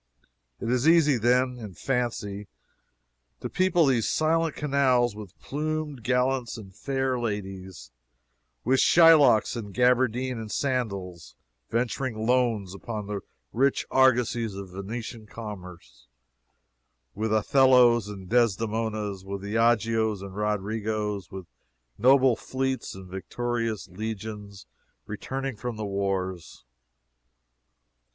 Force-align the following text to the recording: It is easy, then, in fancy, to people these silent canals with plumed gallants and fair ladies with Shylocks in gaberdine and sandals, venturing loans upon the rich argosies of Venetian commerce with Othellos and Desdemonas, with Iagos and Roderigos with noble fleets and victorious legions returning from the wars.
It 0.59 0.71
is 0.71 0.87
easy, 0.89 1.19
then, 1.19 1.59
in 1.59 1.75
fancy, 1.75 2.47
to 3.39 3.47
people 3.51 3.85
these 3.85 4.09
silent 4.09 4.55
canals 4.55 5.15
with 5.15 5.37
plumed 5.39 6.03
gallants 6.03 6.57
and 6.57 6.73
fair 6.75 7.19
ladies 7.19 7.91
with 8.63 8.79
Shylocks 8.79 9.55
in 9.55 9.71
gaberdine 9.71 10.39
and 10.39 10.51
sandals, 10.51 11.35
venturing 11.69 12.25
loans 12.25 12.73
upon 12.73 13.05
the 13.05 13.19
rich 13.53 13.85
argosies 13.91 14.55
of 14.55 14.69
Venetian 14.71 15.27
commerce 15.27 16.07
with 17.13 17.31
Othellos 17.31 18.07
and 18.09 18.27
Desdemonas, 18.27 19.23
with 19.23 19.43
Iagos 19.43 20.23
and 20.23 20.35
Roderigos 20.35 21.29
with 21.29 21.45
noble 21.99 22.35
fleets 22.35 22.95
and 22.95 23.07
victorious 23.07 23.87
legions 23.87 24.65
returning 25.05 25.55
from 25.57 25.75
the 25.77 25.85
wars. 25.85 26.65